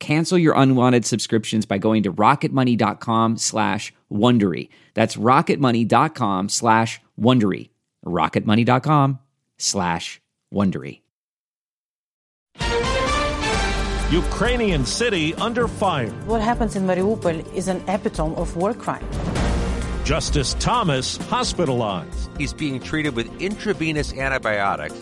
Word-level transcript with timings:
Cancel 0.00 0.38
your 0.38 0.54
unwanted 0.56 1.06
subscriptions 1.06 1.66
by 1.66 1.78
going 1.78 2.02
to 2.02 2.12
rocketmoney.com 2.12 3.36
slash 3.36 3.92
Wondery. 4.10 4.70
That's 4.94 5.14
rocketmoney.com 5.16 6.48
slash 6.48 7.00
Wondery. 7.20 7.70
rocketmoney.com 8.04 9.20
slash 9.58 10.20
Wondery. 10.52 11.02
Ukrainian 14.10 14.84
city 14.84 15.34
under 15.34 15.68
fire. 15.68 16.10
What 16.26 16.40
happens 16.40 16.74
in 16.74 16.84
Mariupol 16.84 17.54
is 17.54 17.68
an 17.68 17.80
epitome 17.86 18.34
of 18.34 18.56
war 18.56 18.74
crime. 18.74 19.06
Justice 20.02 20.54
Thomas 20.58 21.16
hospitalized. 21.28 22.30
He's 22.36 22.52
being 22.52 22.80
treated 22.80 23.14
with 23.14 23.28
intravenous 23.40 24.12
antibiotics. 24.12 24.94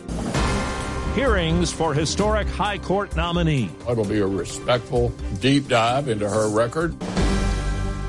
Hearings 1.19 1.73
for 1.73 1.95
historic 1.95 2.47
High 2.47 2.79
Court 2.79 3.17
nominee. 3.17 3.73
It'll 3.91 4.05
be 4.05 4.21
a 4.21 4.27
respectful 4.29 5.09
deep 5.41 5.67
dive 5.67 6.07
into 6.07 6.31
her 6.31 6.49
record. 6.49 6.95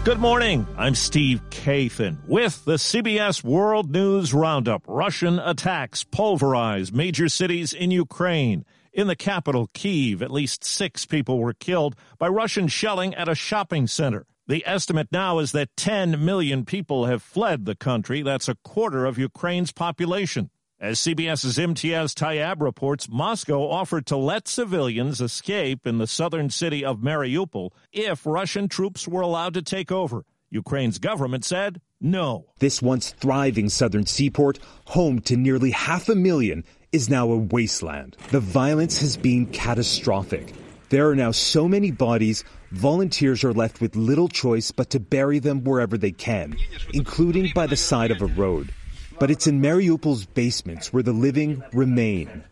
Good 0.03 0.19
morning. 0.19 0.67
I'm 0.77 0.93
Steve 0.93 1.41
Kathan 1.49 2.17
with 2.27 2.63
the 2.65 2.75
CBS 2.75 3.43
World 3.43 3.89
News 3.89 4.31
Roundup. 4.31 4.83
Russian 4.87 5.39
attacks 5.39 6.03
pulverize 6.03 6.93
major 6.93 7.29
cities 7.29 7.73
in 7.73 7.89
Ukraine. 7.89 8.63
In 8.93 9.07
the 9.07 9.15
capital, 9.15 9.71
Kiev, 9.73 10.21
at 10.21 10.29
least 10.29 10.63
six 10.63 11.07
people 11.07 11.39
were 11.39 11.53
killed 11.53 11.95
by 12.19 12.27
Russian 12.27 12.67
shelling 12.67 13.15
at 13.15 13.27
a 13.27 13.33
shopping 13.33 13.87
center. 13.87 14.27
The 14.45 14.63
estimate 14.67 15.07
now 15.11 15.39
is 15.39 15.51
that 15.53 15.75
10 15.77 16.23
million 16.23 16.63
people 16.63 17.07
have 17.07 17.23
fled 17.23 17.65
the 17.65 17.75
country. 17.75 18.21
That's 18.21 18.47
a 18.47 18.57
quarter 18.63 19.07
of 19.07 19.17
Ukraine's 19.17 19.71
population. 19.71 20.51
As 20.81 20.99
CBS's 20.99 21.57
Imtiaz 21.57 22.13
Tyab 22.13 22.61
reports, 22.61 23.09
Moscow 23.09 23.69
offered 23.69 24.05
to 24.05 24.15
let 24.15 24.47
civilians 24.47 25.19
escape 25.19 25.85
in 25.85 25.97
the 25.97 26.07
southern 26.07 26.49
city 26.49 26.85
of 26.85 26.99
Mariupol 26.99 27.71
if 27.91 28.25
Russian 28.25 28.69
troops 28.69 29.05
were 29.05 29.19
allowed 29.19 29.55
to 29.55 29.61
take 29.61 29.91
over. 29.91 30.23
Ukraine's 30.49 30.97
government 30.97 31.43
said 31.43 31.81
no. 31.99 32.45
This 32.59 32.81
once 32.81 33.11
thriving 33.11 33.67
southern 33.67 34.05
seaport, 34.05 34.57
home 34.85 35.19
to 35.23 35.35
nearly 35.35 35.71
half 35.71 36.07
a 36.07 36.15
million, 36.15 36.63
is 36.93 37.09
now 37.09 37.29
a 37.29 37.37
wasteland. 37.37 38.15
The 38.29 38.39
violence 38.39 38.99
has 38.99 39.17
been 39.17 39.47
catastrophic. 39.47 40.53
There 40.87 41.09
are 41.09 41.15
now 41.15 41.31
so 41.31 41.67
many 41.67 41.91
bodies, 41.91 42.45
volunteers 42.71 43.43
are 43.43 43.53
left 43.53 43.81
with 43.81 43.97
little 43.97 44.29
choice 44.29 44.71
but 44.71 44.91
to 44.91 45.01
bury 45.01 45.39
them 45.39 45.65
wherever 45.65 45.97
they 45.97 46.13
can, 46.13 46.55
including 46.93 47.51
by 47.53 47.67
the 47.67 47.75
side 47.75 48.11
of 48.11 48.21
a 48.21 48.27
road. 48.27 48.73
But 49.19 49.29
it's 49.29 49.47
in 49.47 49.61
Mariupol's 49.61 50.25
basements 50.25 50.93
where 50.93 51.03
the 51.03 51.11
living 51.11 51.61
remain. 51.73 52.43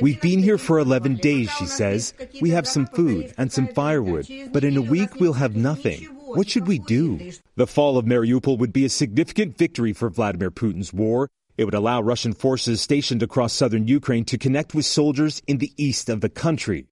We've 0.00 0.20
been 0.20 0.42
here 0.42 0.58
for 0.58 0.78
11 0.78 1.16
days, 1.16 1.50
she 1.52 1.66
says. 1.66 2.14
We 2.40 2.50
have 2.50 2.68
some 2.68 2.86
food 2.86 3.32
and 3.38 3.50
some 3.50 3.68
firewood, 3.68 4.28
but 4.52 4.64
in 4.64 4.76
a 4.76 4.82
week 4.82 5.16
we'll 5.16 5.32
have 5.34 5.56
nothing. 5.56 6.04
What 6.04 6.48
should 6.48 6.66
we 6.66 6.78
do? 6.78 7.32
The 7.56 7.66
fall 7.66 7.98
of 7.98 8.04
Mariupol 8.06 8.58
would 8.58 8.72
be 8.72 8.84
a 8.84 8.88
significant 8.88 9.58
victory 9.58 9.92
for 9.92 10.10
Vladimir 10.10 10.50
Putin's 10.50 10.92
war. 10.92 11.28
It 11.58 11.64
would 11.64 11.74
allow 11.74 12.00
Russian 12.00 12.32
forces 12.32 12.80
stationed 12.80 13.22
across 13.22 13.52
southern 13.52 13.86
Ukraine 13.86 14.24
to 14.26 14.38
connect 14.38 14.74
with 14.74 14.86
soldiers 14.86 15.42
in 15.46 15.58
the 15.58 15.72
east 15.76 16.08
of 16.08 16.22
the 16.22 16.30
country. 16.30 16.86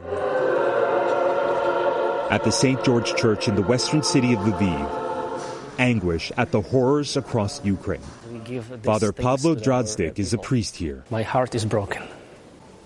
At 2.31 2.45
the 2.45 2.53
St. 2.53 2.85
George 2.85 3.15
Church 3.17 3.49
in 3.49 3.57
the 3.57 3.63
western 3.63 4.03
city 4.03 4.35
of 4.35 4.41
Lviv, 4.41 5.10
anguish 5.79 6.33
at 6.37 6.51
the 6.51 6.61
horrors 6.61 7.17
across 7.17 7.65
Ukraine. 7.65 8.03
Father 8.83 9.13
Pavlo 9.13 9.55
Dradsdik 9.55 10.19
is 10.19 10.33
a 10.33 10.39
priest 10.39 10.77
here. 10.77 11.05
My 11.11 11.23
heart 11.23 11.55
is 11.55 11.65
broken. 11.65 12.03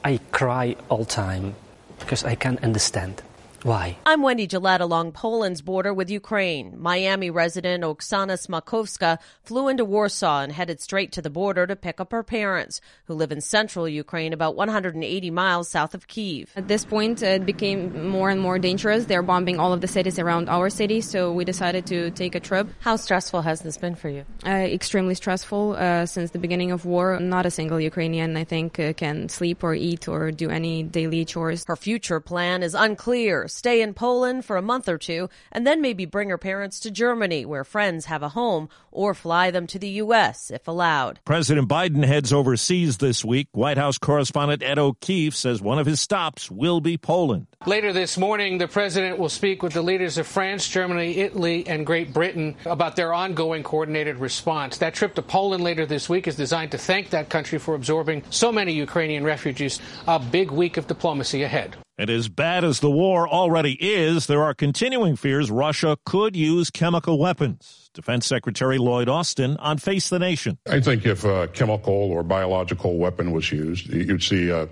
I 0.04 0.20
cry 0.32 0.76
all 0.88 1.04
time 1.04 1.54
because 1.98 2.24
I 2.24 2.34
can't 2.34 2.62
understand. 2.62 3.22
Why? 3.64 3.96
I'm 4.04 4.20
Wendy 4.20 4.46
Gillette 4.46 4.82
along 4.82 5.12
Poland's 5.12 5.62
border 5.62 5.94
with 5.94 6.10
Ukraine. 6.10 6.74
Miami 6.78 7.30
resident 7.30 7.82
Oksana 7.82 8.36
Smakowska 8.36 9.18
flew 9.42 9.68
into 9.68 9.86
Warsaw 9.86 10.42
and 10.42 10.52
headed 10.52 10.82
straight 10.82 11.12
to 11.12 11.22
the 11.22 11.30
border 11.30 11.66
to 11.66 11.74
pick 11.74 11.98
up 11.98 12.12
her 12.12 12.22
parents, 12.22 12.82
who 13.06 13.14
live 13.14 13.32
in 13.32 13.40
central 13.40 13.88
Ukraine 13.88 14.34
about 14.34 14.54
180 14.54 15.30
miles 15.30 15.70
south 15.70 15.94
of 15.94 16.08
Kiev. 16.08 16.52
At 16.56 16.68
this 16.68 16.84
point, 16.84 17.22
it 17.22 17.46
became 17.46 18.10
more 18.10 18.28
and 18.28 18.38
more 18.38 18.58
dangerous. 18.58 19.06
They're 19.06 19.22
bombing 19.22 19.58
all 19.58 19.72
of 19.72 19.80
the 19.80 19.88
cities 19.88 20.18
around 20.18 20.50
our 20.50 20.68
city, 20.68 21.00
so 21.00 21.32
we 21.32 21.46
decided 21.46 21.86
to 21.86 22.10
take 22.10 22.34
a 22.34 22.40
trip. 22.40 22.68
How 22.80 22.96
stressful 22.96 23.40
has 23.40 23.62
this 23.62 23.78
been 23.78 23.94
for 23.94 24.10
you? 24.10 24.26
Uh, 24.44 24.50
extremely 24.50 25.14
stressful. 25.14 25.76
Uh, 25.78 26.04
since 26.04 26.32
the 26.32 26.38
beginning 26.38 26.70
of 26.70 26.84
war, 26.84 27.18
not 27.18 27.46
a 27.46 27.50
single 27.50 27.80
Ukrainian, 27.80 28.36
I 28.36 28.44
think, 28.44 28.78
uh, 28.78 28.92
can 28.92 29.30
sleep 29.30 29.64
or 29.64 29.74
eat 29.74 30.06
or 30.06 30.32
do 30.32 30.50
any 30.50 30.82
daily 30.82 31.24
chores. 31.24 31.64
Her 31.66 31.76
future 31.76 32.20
plan 32.20 32.62
is 32.62 32.74
unclear 32.74 33.48
stay 33.54 33.80
in 33.80 33.94
Poland 33.94 34.44
for 34.44 34.56
a 34.56 34.62
month 34.62 34.88
or 34.88 34.98
two, 34.98 35.28
and 35.52 35.66
then 35.66 35.80
maybe 35.80 36.04
bring 36.04 36.28
her 36.30 36.38
parents 36.38 36.80
to 36.80 36.90
Germany, 36.90 37.46
where 37.46 37.64
friends 37.64 38.06
have 38.06 38.22
a 38.22 38.30
home, 38.30 38.68
or 38.90 39.14
fly 39.14 39.50
them 39.50 39.66
to 39.68 39.78
the 39.78 39.88
U.S. 39.88 40.50
if 40.50 40.68
allowed. 40.68 41.20
President 41.24 41.68
Biden 41.68 42.04
heads 42.04 42.32
overseas 42.32 42.98
this 42.98 43.24
week. 43.24 43.48
White 43.52 43.78
House 43.78 43.98
correspondent 43.98 44.62
Ed 44.62 44.78
O'Keefe 44.78 45.36
says 45.36 45.60
one 45.60 45.78
of 45.78 45.86
his 45.86 46.00
stops 46.00 46.50
will 46.50 46.80
be 46.80 46.96
Poland. 46.96 47.46
Later 47.66 47.92
this 47.92 48.18
morning, 48.18 48.58
the 48.58 48.68
president 48.68 49.18
will 49.18 49.28
speak 49.28 49.62
with 49.62 49.72
the 49.72 49.82
leaders 49.82 50.18
of 50.18 50.26
France, 50.26 50.68
Germany, 50.68 51.16
Italy, 51.18 51.66
and 51.66 51.86
Great 51.86 52.12
Britain 52.12 52.56
about 52.66 52.96
their 52.96 53.14
ongoing 53.14 53.62
coordinated 53.62 54.18
response. 54.18 54.78
That 54.78 54.94
trip 54.94 55.14
to 55.14 55.22
Poland 55.22 55.64
later 55.64 55.86
this 55.86 56.08
week 56.08 56.26
is 56.26 56.36
designed 56.36 56.72
to 56.72 56.78
thank 56.78 57.10
that 57.10 57.28
country 57.28 57.58
for 57.58 57.74
absorbing 57.74 58.22
so 58.30 58.52
many 58.52 58.72
Ukrainian 58.72 59.24
refugees. 59.24 59.80
A 60.06 60.18
big 60.18 60.50
week 60.50 60.76
of 60.76 60.86
diplomacy 60.86 61.42
ahead. 61.42 61.76
And 61.96 62.10
as 62.10 62.28
bad 62.28 62.64
as 62.64 62.80
the 62.80 62.90
war 62.90 63.28
already 63.28 63.74
is, 63.74 64.26
there 64.26 64.42
are 64.42 64.52
continuing 64.52 65.14
fears 65.14 65.50
Russia 65.50 65.96
could 66.04 66.34
use 66.34 66.68
chemical 66.70 67.18
weapons. 67.18 67.90
Defense 67.94 68.26
Secretary 68.26 68.78
Lloyd 68.78 69.08
Austin 69.08 69.56
on 69.58 69.78
Face 69.78 70.08
the 70.08 70.18
Nation. 70.18 70.58
I 70.68 70.80
think 70.80 71.06
if 71.06 71.24
a 71.24 71.46
chemical 71.48 71.94
or 71.94 72.24
biological 72.24 72.98
weapon 72.98 73.30
was 73.30 73.52
used, 73.52 73.86
you'd 73.86 74.24
see 74.24 74.50
a 74.50 74.68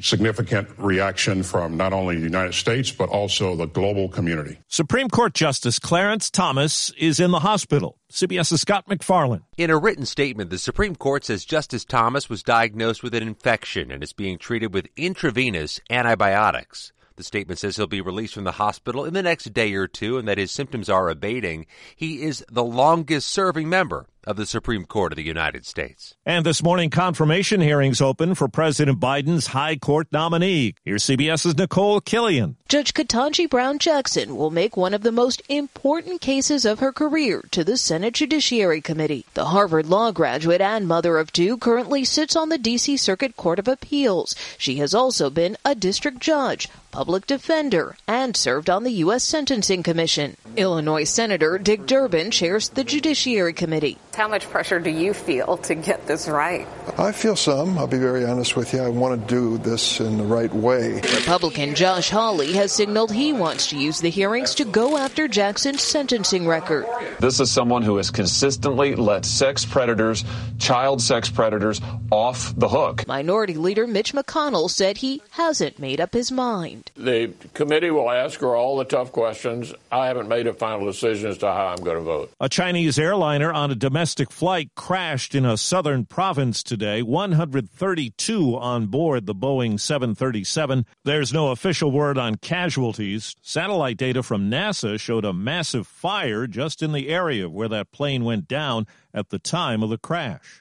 significant 0.00 0.68
reaction 0.78 1.42
from 1.42 1.76
not 1.76 1.92
only 1.92 2.16
the 2.16 2.22
United 2.22 2.54
States, 2.54 2.90
but 2.90 3.08
also 3.08 3.54
the 3.56 3.66
global 3.66 4.08
community. 4.08 4.58
Supreme 4.68 5.08
Court 5.08 5.34
Justice 5.34 5.78
Clarence 5.78 6.30
Thomas 6.30 6.90
is 6.98 7.20
in 7.20 7.30
the 7.30 7.40
hospital. 7.40 7.98
CBS's 8.10 8.60
Scott 8.60 8.88
MacFarlane. 8.88 9.42
In 9.56 9.70
a 9.70 9.78
written 9.78 10.06
statement, 10.06 10.50
the 10.50 10.58
Supreme 10.58 10.94
Court 10.96 11.24
says 11.24 11.44
Justice 11.44 11.84
Thomas 11.84 12.28
was 12.28 12.42
diagnosed 12.42 13.02
with 13.02 13.14
an 13.14 13.22
infection 13.22 13.90
and 13.90 14.02
is 14.02 14.12
being 14.12 14.38
treated 14.38 14.72
with 14.72 14.88
intravenous 14.96 15.80
antibiotics. 15.90 16.92
The 17.16 17.22
statement 17.22 17.60
says 17.60 17.76
he'll 17.76 17.86
be 17.86 18.00
released 18.00 18.34
from 18.34 18.44
the 18.44 18.52
hospital 18.52 19.04
in 19.04 19.14
the 19.14 19.22
next 19.22 19.52
day 19.52 19.72
or 19.74 19.86
two 19.86 20.18
and 20.18 20.26
that 20.26 20.38
his 20.38 20.50
symptoms 20.50 20.88
are 20.88 21.08
abating. 21.08 21.66
He 21.94 22.22
is 22.22 22.44
the 22.50 22.64
longest 22.64 23.28
serving 23.28 23.68
member 23.68 24.06
of 24.26 24.36
the 24.36 24.46
Supreme 24.46 24.84
Court 24.84 25.12
of 25.12 25.16
the 25.16 25.22
United 25.22 25.64
States. 25.66 26.14
And 26.26 26.44
this 26.44 26.62
morning, 26.62 26.90
confirmation 26.90 27.60
hearings 27.60 28.00
open 28.00 28.34
for 28.34 28.48
President 28.48 29.00
Biden's 29.00 29.48
High 29.48 29.76
Court 29.76 30.08
nominee. 30.12 30.74
Here's 30.84 31.04
CBS's 31.04 31.54
Nikole 31.54 32.00
Killion. 32.00 32.56
Judge 32.68 32.94
Ketanji 32.94 33.48
Brown 33.48 33.78
Jackson 33.78 34.36
will 34.36 34.50
make 34.50 34.76
one 34.76 34.94
of 34.94 35.02
the 35.02 35.12
most 35.12 35.42
important 35.48 36.20
cases 36.20 36.64
of 36.64 36.80
her 36.80 36.92
career 36.92 37.44
to 37.50 37.62
the 37.62 37.76
Senate 37.76 38.14
Judiciary 38.14 38.80
Committee. 38.80 39.26
The 39.34 39.46
Harvard 39.46 39.86
Law 39.86 40.12
graduate 40.12 40.60
and 40.60 40.88
mother 40.88 41.18
of 41.18 41.32
two 41.32 41.56
currently 41.56 42.04
sits 42.04 42.34
on 42.34 42.48
the 42.48 42.58
D.C. 42.58 42.96
Circuit 42.96 43.36
Court 43.36 43.58
of 43.58 43.68
Appeals. 43.68 44.34
She 44.58 44.76
has 44.76 44.94
also 44.94 45.30
been 45.30 45.56
a 45.64 45.74
district 45.74 46.20
judge. 46.20 46.68
Public 46.94 47.26
defender, 47.26 47.96
and 48.06 48.36
served 48.36 48.70
on 48.70 48.84
the 48.84 48.92
U.S. 49.02 49.24
Sentencing 49.24 49.82
Commission. 49.82 50.36
Illinois 50.56 51.02
Senator 51.02 51.58
Dick 51.58 51.86
Durbin 51.86 52.30
chairs 52.30 52.68
the 52.68 52.84
Judiciary 52.84 53.52
Committee. 53.52 53.98
How 54.14 54.28
much 54.28 54.48
pressure 54.48 54.78
do 54.78 54.90
you 54.90 55.12
feel 55.12 55.56
to 55.56 55.74
get 55.74 56.06
this 56.06 56.28
right? 56.28 56.68
I 56.96 57.10
feel 57.10 57.34
some. 57.34 57.76
I'll 57.78 57.88
be 57.88 57.98
very 57.98 58.24
honest 58.24 58.54
with 58.54 58.72
you. 58.72 58.80
I 58.80 58.88
want 58.90 59.20
to 59.20 59.26
do 59.26 59.58
this 59.58 59.98
in 59.98 60.18
the 60.18 60.24
right 60.24 60.54
way. 60.54 61.00
Republican 61.00 61.74
Josh 61.74 62.10
Hawley 62.10 62.52
has 62.52 62.70
signaled 62.70 63.10
he 63.10 63.32
wants 63.32 63.66
to 63.70 63.76
use 63.76 64.00
the 64.00 64.10
hearings 64.10 64.54
to 64.54 64.64
go 64.64 64.96
after 64.96 65.26
Jackson's 65.26 65.82
sentencing 65.82 66.46
record. 66.46 66.86
This 67.18 67.40
is 67.40 67.50
someone 67.50 67.82
who 67.82 67.96
has 67.96 68.12
consistently 68.12 68.94
let 68.94 69.24
sex 69.24 69.64
predators, 69.64 70.24
child 70.58 71.02
sex 71.02 71.28
predators, 71.28 71.80
off 72.12 72.54
the 72.56 72.68
hook. 72.68 73.04
Minority 73.08 73.54
Leader 73.54 73.88
Mitch 73.88 74.12
McConnell 74.12 74.70
said 74.70 74.98
he 74.98 75.22
hasn't 75.30 75.80
made 75.80 76.00
up 76.00 76.14
his 76.14 76.30
mind. 76.30 76.83
The 76.96 77.32
committee 77.54 77.90
will 77.90 78.10
ask 78.10 78.40
her 78.40 78.54
all 78.54 78.76
the 78.76 78.84
tough 78.84 79.10
questions. 79.10 79.74
I 79.90 80.06
haven't 80.06 80.28
made 80.28 80.46
a 80.46 80.52
final 80.52 80.86
decision 80.86 81.30
as 81.30 81.38
to 81.38 81.46
how 81.46 81.66
I'm 81.66 81.82
going 81.82 81.96
to 81.96 82.02
vote. 82.02 82.32
A 82.40 82.48
Chinese 82.48 82.98
airliner 82.98 83.52
on 83.52 83.70
a 83.70 83.74
domestic 83.74 84.30
flight 84.30 84.70
crashed 84.76 85.34
in 85.34 85.44
a 85.44 85.56
southern 85.56 86.04
province 86.04 86.62
today. 86.62 87.02
132 87.02 88.56
on 88.56 88.86
board 88.86 89.26
the 89.26 89.34
Boeing 89.34 89.78
737. 89.80 90.86
There's 91.04 91.32
no 91.32 91.50
official 91.50 91.90
word 91.90 92.16
on 92.16 92.36
casualties. 92.36 93.34
Satellite 93.42 93.96
data 93.96 94.22
from 94.22 94.50
NASA 94.50 94.98
showed 95.00 95.24
a 95.24 95.32
massive 95.32 95.86
fire 95.86 96.46
just 96.46 96.82
in 96.82 96.92
the 96.92 97.08
area 97.08 97.48
where 97.50 97.68
that 97.68 97.90
plane 97.90 98.24
went 98.24 98.46
down 98.46 98.86
at 99.12 99.30
the 99.30 99.38
time 99.38 99.82
of 99.82 99.90
the 99.90 99.98
crash. 99.98 100.60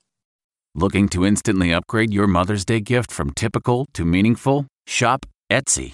Looking 0.76 1.08
to 1.10 1.24
instantly 1.24 1.72
upgrade 1.72 2.12
your 2.12 2.26
Mother's 2.26 2.66
Day 2.66 2.80
gift 2.80 3.12
from 3.12 3.30
typical 3.32 3.86
to 3.94 4.04
meaningful? 4.04 4.66
Shop 4.88 5.28
Etsy. 5.52 5.94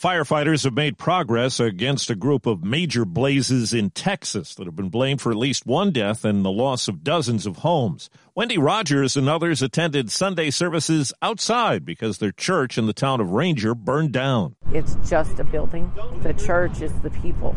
Firefighters 0.00 0.62
have 0.62 0.74
made 0.74 0.96
progress 0.96 1.58
against 1.58 2.08
a 2.08 2.14
group 2.14 2.46
of 2.46 2.62
major 2.62 3.04
blazes 3.04 3.74
in 3.74 3.90
Texas 3.90 4.54
that 4.54 4.66
have 4.66 4.76
been 4.76 4.90
blamed 4.90 5.20
for 5.20 5.32
at 5.32 5.36
least 5.36 5.66
one 5.66 5.90
death 5.90 6.24
and 6.24 6.44
the 6.44 6.52
loss 6.52 6.86
of 6.86 7.02
dozens 7.02 7.46
of 7.46 7.56
homes. 7.56 8.08
Wendy 8.36 8.58
Rogers 8.58 9.16
and 9.16 9.28
others 9.28 9.60
attended 9.60 10.12
Sunday 10.12 10.50
services 10.50 11.12
outside 11.20 11.84
because 11.84 12.18
their 12.18 12.30
church 12.30 12.78
in 12.78 12.86
the 12.86 12.92
town 12.92 13.20
of 13.20 13.32
Ranger 13.32 13.74
burned 13.74 14.12
down. 14.12 14.54
It's 14.72 14.94
just 15.04 15.40
a 15.40 15.44
building. 15.44 15.92
The 16.22 16.32
church 16.32 16.80
is 16.80 16.92
the 17.00 17.10
people. 17.10 17.56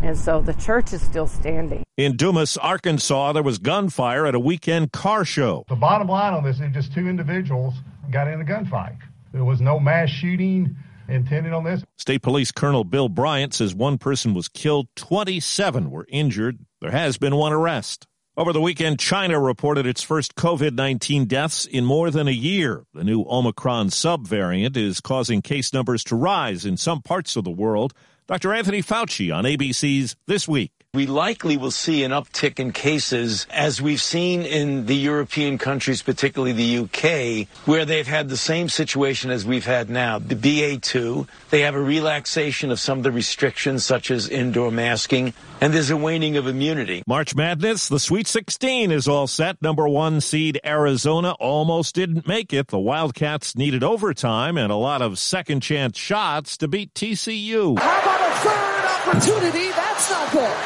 And 0.00 0.16
so 0.16 0.40
the 0.40 0.54
church 0.54 0.94
is 0.94 1.02
still 1.02 1.26
standing. 1.26 1.84
In 1.98 2.16
Dumas, 2.16 2.56
Arkansas, 2.56 3.34
there 3.34 3.42
was 3.42 3.58
gunfire 3.58 4.24
at 4.24 4.34
a 4.34 4.40
weekend 4.40 4.92
car 4.92 5.26
show. 5.26 5.66
The 5.68 5.76
bottom 5.76 6.08
line 6.08 6.32
on 6.32 6.44
this 6.44 6.60
is 6.60 6.72
just 6.72 6.94
two 6.94 7.06
individuals 7.06 7.74
got 8.10 8.26
in 8.26 8.40
a 8.40 8.44
gunfight. 8.44 8.96
There 9.32 9.44
was 9.44 9.60
no 9.60 9.78
mass 9.78 10.08
shooting 10.08 10.76
intended 11.08 11.52
on 11.52 11.64
this. 11.64 11.84
State 11.98 12.22
Police 12.22 12.52
Colonel 12.52 12.84
Bill 12.84 13.08
Bryant 13.08 13.54
says 13.54 13.74
one 13.74 13.98
person 13.98 14.34
was 14.34 14.48
killed, 14.48 14.88
27 14.96 15.90
were 15.90 16.06
injured. 16.08 16.58
There 16.80 16.90
has 16.90 17.18
been 17.18 17.36
one 17.36 17.52
arrest. 17.52 18.06
Over 18.34 18.54
the 18.54 18.62
weekend, 18.62 18.98
China 18.98 19.38
reported 19.38 19.84
its 19.84 20.02
first 20.02 20.36
COVID 20.36 20.72
19 20.74 21.26
deaths 21.26 21.66
in 21.66 21.84
more 21.84 22.10
than 22.10 22.28
a 22.28 22.32
year. 22.32 22.84
The 22.94 23.04
new 23.04 23.26
Omicron 23.28 23.88
subvariant 23.88 24.74
is 24.76 25.02
causing 25.02 25.42
case 25.42 25.74
numbers 25.74 26.02
to 26.04 26.16
rise 26.16 26.64
in 26.64 26.78
some 26.78 27.02
parts 27.02 27.36
of 27.36 27.44
the 27.44 27.50
world. 27.50 27.92
Dr. 28.28 28.54
Anthony 28.54 28.82
Fauci 28.82 29.34
on 29.34 29.44
ABC's 29.44 30.16
This 30.26 30.48
Week. 30.48 30.72
We 30.94 31.06
likely 31.06 31.56
will 31.56 31.70
see 31.70 32.04
an 32.04 32.10
uptick 32.10 32.58
in 32.58 32.70
cases 32.72 33.46
as 33.50 33.80
we've 33.80 33.98
seen 33.98 34.42
in 34.42 34.84
the 34.84 34.94
European 34.94 35.56
countries, 35.56 36.02
particularly 36.02 36.52
the 36.52 36.80
UK, 36.80 37.48
where 37.66 37.86
they've 37.86 38.06
had 38.06 38.28
the 38.28 38.36
same 38.36 38.68
situation 38.68 39.30
as 39.30 39.46
we've 39.46 39.64
had 39.64 39.88
now. 39.88 40.18
The 40.18 40.34
BA2, 40.34 41.26
they 41.48 41.62
have 41.62 41.74
a 41.74 41.80
relaxation 41.80 42.70
of 42.70 42.78
some 42.78 42.98
of 42.98 43.04
the 43.04 43.10
restrictions 43.10 43.86
such 43.86 44.10
as 44.10 44.28
indoor 44.28 44.70
masking, 44.70 45.32
and 45.62 45.72
there's 45.72 45.88
a 45.88 45.96
waning 45.96 46.36
of 46.36 46.46
immunity. 46.46 47.02
March 47.06 47.34
Madness, 47.34 47.88
the 47.88 47.98
Sweet 47.98 48.26
16 48.26 48.90
is 48.90 49.08
all 49.08 49.26
set. 49.26 49.62
Number 49.62 49.88
one 49.88 50.20
seed 50.20 50.60
Arizona 50.62 51.32
almost 51.40 51.94
didn't 51.94 52.26
make 52.26 52.52
it. 52.52 52.68
The 52.68 52.78
Wildcats 52.78 53.56
needed 53.56 53.82
overtime 53.82 54.58
and 54.58 54.70
a 54.70 54.76
lot 54.76 55.00
of 55.00 55.18
second 55.18 55.62
chance 55.62 55.96
shots 55.96 56.58
to 56.58 56.68
beat 56.68 56.92
TCU. 56.92 57.78
How 57.78 58.02
about 58.02 58.20
a 58.20 58.34
third 58.40 58.84
opportunity? 59.08 59.70
That's 59.70 60.10
not 60.10 60.30
good. 60.32 60.56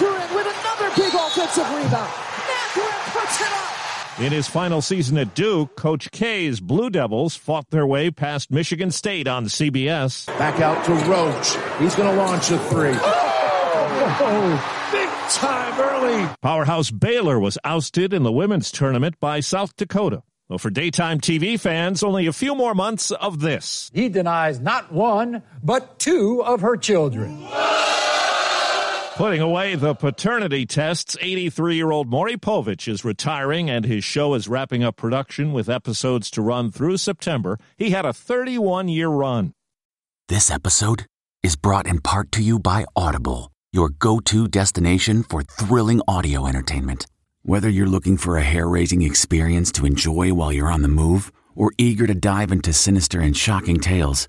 Mathurin 0.00 0.34
with 0.34 0.46
another 0.46 0.90
big 0.96 1.14
offensive 1.30 1.68
rebound. 1.70 2.10
Mathurin 2.48 2.88
puts 3.06 3.40
it 3.40 3.46
up. 3.46 4.20
In 4.20 4.32
his 4.32 4.48
final 4.48 4.82
season 4.82 5.16
at 5.16 5.34
Duke, 5.34 5.76
Coach 5.76 6.10
K's 6.10 6.60
Blue 6.60 6.90
Devils 6.90 7.36
fought 7.36 7.70
their 7.70 7.86
way 7.86 8.10
past 8.10 8.50
Michigan 8.50 8.90
State 8.90 9.28
on 9.28 9.46
CBS. 9.46 10.26
Back 10.38 10.60
out 10.60 10.84
to 10.84 10.92
Roach. 10.92 11.56
He's 11.78 11.94
going 11.94 12.10
to 12.10 12.16
launch 12.16 12.50
a 12.50 12.58
three. 12.58 12.92
Oh! 12.94 14.16
oh, 14.20 14.88
big 14.92 15.08
time 15.30 15.80
early. 15.80 16.28
Powerhouse 16.42 16.90
Baylor 16.90 17.38
was 17.38 17.56
ousted 17.64 18.12
in 18.12 18.24
the 18.24 18.32
women's 18.32 18.70
tournament 18.70 19.18
by 19.20 19.40
South 19.40 19.76
Dakota. 19.76 20.22
Well, 20.48 20.58
for 20.58 20.68
daytime 20.70 21.20
TV 21.20 21.58
fans, 21.58 22.02
only 22.02 22.26
a 22.26 22.32
few 22.32 22.56
more 22.56 22.74
months 22.74 23.12
of 23.12 23.38
this. 23.38 23.88
He 23.94 24.08
denies 24.08 24.58
not 24.58 24.92
one, 24.92 25.44
but 25.62 26.00
two 26.00 26.42
of 26.42 26.62
her 26.62 26.76
children. 26.76 27.46
Putting 29.20 29.42
away 29.42 29.74
the 29.74 29.94
paternity 29.94 30.64
tests, 30.64 31.14
83 31.20 31.76
year 31.76 31.90
old 31.90 32.08
Maury 32.08 32.38
Povich 32.38 32.88
is 32.88 33.04
retiring 33.04 33.68
and 33.68 33.84
his 33.84 34.02
show 34.02 34.32
is 34.32 34.48
wrapping 34.48 34.82
up 34.82 34.96
production 34.96 35.52
with 35.52 35.68
episodes 35.68 36.30
to 36.30 36.40
run 36.40 36.70
through 36.70 36.96
September. 36.96 37.58
He 37.76 37.90
had 37.90 38.06
a 38.06 38.14
31 38.14 38.88
year 38.88 39.10
run. 39.10 39.52
This 40.30 40.50
episode 40.50 41.04
is 41.42 41.54
brought 41.54 41.86
in 41.86 42.00
part 42.00 42.32
to 42.32 42.42
you 42.42 42.58
by 42.58 42.86
Audible, 42.96 43.52
your 43.74 43.90
go 43.90 44.20
to 44.20 44.48
destination 44.48 45.22
for 45.22 45.42
thrilling 45.42 46.00
audio 46.08 46.46
entertainment. 46.46 47.04
Whether 47.42 47.68
you're 47.68 47.94
looking 47.94 48.16
for 48.16 48.38
a 48.38 48.42
hair 48.42 48.66
raising 48.66 49.02
experience 49.02 49.70
to 49.72 49.84
enjoy 49.84 50.32
while 50.32 50.50
you're 50.50 50.72
on 50.72 50.80
the 50.80 50.88
move 50.88 51.30
or 51.54 51.72
eager 51.76 52.06
to 52.06 52.14
dive 52.14 52.52
into 52.52 52.72
sinister 52.72 53.20
and 53.20 53.36
shocking 53.36 53.80
tales, 53.80 54.28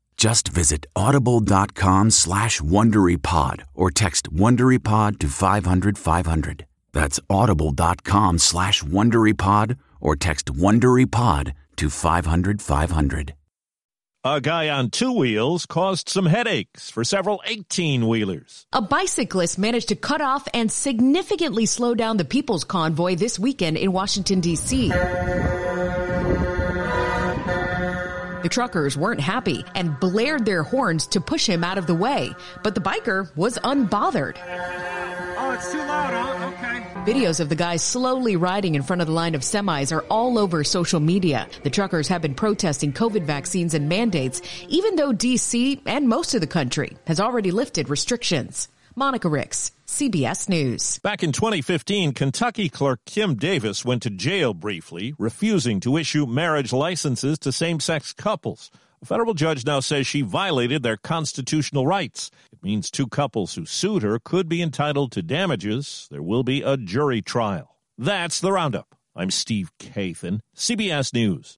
Just 0.21 0.49
visit 0.49 0.85
audible.com 0.95 2.11
slash 2.11 2.61
WonderyPod 2.61 3.63
or 3.73 3.89
text 3.89 4.31
WonderyPod 4.31 5.17
to 5.17 5.27
500, 5.27 5.97
500. 5.97 6.67
That's 6.93 7.19
audible.com 7.27 8.37
slash 8.37 8.83
WonderyPod 8.83 9.77
or 9.99 10.15
text 10.15 10.53
WonderyPod 10.53 11.53
to 11.77 11.89
500, 11.89 12.61
500. 12.61 13.33
A 14.23 14.39
guy 14.39 14.69
on 14.69 14.91
two 14.91 15.11
wheels 15.11 15.65
caused 15.65 16.07
some 16.07 16.27
headaches 16.27 16.91
for 16.91 17.03
several 17.03 17.41
18 17.47 18.07
wheelers. 18.07 18.67
A 18.73 18.81
bicyclist 18.83 19.57
managed 19.57 19.89
to 19.89 19.95
cut 19.95 20.21
off 20.21 20.47
and 20.53 20.71
significantly 20.71 21.65
slow 21.65 21.95
down 21.95 22.17
the 22.17 22.25
People's 22.25 22.63
Convoy 22.63 23.15
this 23.15 23.39
weekend 23.39 23.75
in 23.75 23.91
Washington, 23.91 24.39
D.C. 24.39 24.91
The 28.41 28.49
truckers 28.49 28.97
weren't 28.97 29.19
happy 29.19 29.63
and 29.75 29.99
blared 29.99 30.45
their 30.45 30.63
horns 30.63 31.05
to 31.07 31.21
push 31.21 31.47
him 31.47 31.63
out 31.63 31.77
of 31.77 31.85
the 31.85 31.93
way, 31.93 32.33
but 32.63 32.73
the 32.73 32.81
biker 32.81 33.35
was 33.35 33.59
unbothered. 33.59 34.37
Oh, 35.37 35.51
it's 35.51 35.71
too 35.71 35.77
loud, 35.77 36.13
huh? 36.13 36.47
Okay. 36.47 37.11
Videos 37.11 37.39
of 37.39 37.49
the 37.49 37.55
guys 37.55 37.83
slowly 37.83 38.35
riding 38.35 38.75
in 38.75 38.81
front 38.81 39.01
of 39.01 39.07
the 39.07 39.13
line 39.13 39.35
of 39.35 39.41
semis 39.41 39.91
are 39.91 40.03
all 40.09 40.39
over 40.39 40.63
social 40.63 40.99
media. 40.99 41.47
The 41.63 41.69
truckers 41.69 42.07
have 42.07 42.21
been 42.21 42.35
protesting 42.35 42.93
COVID 42.93 43.23
vaccines 43.25 43.73
and 43.73 43.87
mandates, 43.87 44.41
even 44.67 44.95
though 44.95 45.11
DC 45.11 45.81
and 45.85 46.07
most 46.07 46.33
of 46.33 46.41
the 46.41 46.47
country 46.47 46.97
has 47.05 47.19
already 47.19 47.51
lifted 47.51 47.89
restrictions. 47.89 48.69
Monica 48.95 49.29
Ricks, 49.29 49.71
CBS 49.91 50.47
News. 50.47 50.99
Back 50.99 51.21
in 51.21 51.33
2015, 51.33 52.13
Kentucky 52.13 52.69
clerk 52.69 53.01
Kim 53.05 53.35
Davis 53.35 53.83
went 53.83 54.01
to 54.03 54.09
jail 54.09 54.53
briefly, 54.53 55.13
refusing 55.19 55.81
to 55.81 55.97
issue 55.97 56.25
marriage 56.25 56.71
licenses 56.71 57.37
to 57.39 57.51
same 57.51 57.81
sex 57.81 58.13
couples. 58.13 58.71
A 59.01 59.05
federal 59.05 59.33
judge 59.33 59.65
now 59.65 59.81
says 59.81 60.07
she 60.07 60.21
violated 60.21 60.81
their 60.81 60.95
constitutional 60.95 61.85
rights. 61.85 62.31
It 62.53 62.63
means 62.63 62.89
two 62.89 63.05
couples 63.05 63.55
who 63.55 63.65
sued 63.65 64.01
her 64.01 64.17
could 64.17 64.47
be 64.47 64.61
entitled 64.61 65.11
to 65.11 65.21
damages. 65.21 66.07
There 66.09 66.23
will 66.23 66.43
be 66.43 66.61
a 66.61 66.77
jury 66.77 67.21
trial. 67.21 67.75
That's 67.97 68.39
the 68.39 68.53
roundup. 68.53 68.95
I'm 69.13 69.29
Steve 69.29 69.71
Kathan, 69.77 70.39
CBS 70.55 71.13
News. 71.13 71.57